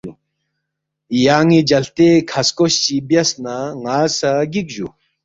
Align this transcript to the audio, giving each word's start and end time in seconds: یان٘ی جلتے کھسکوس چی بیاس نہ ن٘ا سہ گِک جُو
یان٘ی 1.25 1.59
جلتے 1.69 2.09
کھسکوس 2.29 2.73
چی 2.83 2.95
بیاس 3.07 3.29
نہ 3.43 3.55
ن٘ا 3.81 3.97
سہ 4.17 4.31
گِک 4.51 4.67
جُو 4.75 4.87